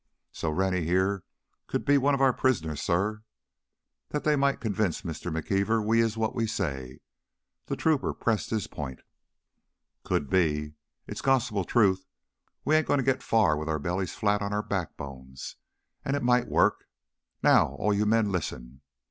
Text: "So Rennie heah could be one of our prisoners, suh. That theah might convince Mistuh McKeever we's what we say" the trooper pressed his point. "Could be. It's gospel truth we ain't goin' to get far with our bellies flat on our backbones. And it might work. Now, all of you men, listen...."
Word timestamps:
"So 0.31 0.49
Rennie 0.49 0.83
heah 0.83 1.21
could 1.67 1.85
be 1.85 1.99
one 1.99 2.15
of 2.15 2.21
our 2.21 2.33
prisoners, 2.33 2.81
suh. 2.81 3.17
That 4.09 4.23
theah 4.23 4.35
might 4.35 4.59
convince 4.59 5.05
Mistuh 5.05 5.29
McKeever 5.29 5.85
we's 5.85 6.17
what 6.17 6.33
we 6.33 6.47
say" 6.47 7.01
the 7.67 7.75
trooper 7.75 8.11
pressed 8.11 8.49
his 8.49 8.65
point. 8.65 9.01
"Could 10.03 10.27
be. 10.27 10.73
It's 11.05 11.21
gospel 11.21 11.65
truth 11.65 12.07
we 12.65 12.73
ain't 12.75 12.87
goin' 12.87 12.97
to 12.97 13.03
get 13.03 13.21
far 13.21 13.55
with 13.55 13.69
our 13.69 13.77
bellies 13.77 14.15
flat 14.15 14.41
on 14.41 14.51
our 14.53 14.63
backbones. 14.63 15.57
And 16.03 16.15
it 16.15 16.23
might 16.23 16.47
work. 16.47 16.87
Now, 17.43 17.75
all 17.75 17.91
of 17.91 17.97
you 17.99 18.07
men, 18.07 18.31
listen...." 18.31 18.81